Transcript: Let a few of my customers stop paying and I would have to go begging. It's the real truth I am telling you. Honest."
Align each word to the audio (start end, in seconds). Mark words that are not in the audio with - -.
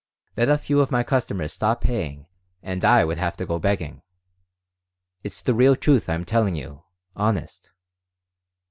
Let 0.35 0.49
a 0.49 0.57
few 0.57 0.79
of 0.81 0.89
my 0.89 1.03
customers 1.03 1.53
stop 1.53 1.81
paying 1.81 2.25
and 2.63 2.83
I 2.83 3.05
would 3.05 3.19
have 3.19 3.37
to 3.37 3.45
go 3.45 3.59
begging. 3.59 4.01
It's 5.21 5.43
the 5.43 5.53
real 5.53 5.75
truth 5.75 6.09
I 6.09 6.15
am 6.15 6.25
telling 6.25 6.55
you. 6.55 6.85
Honest." 7.15 7.71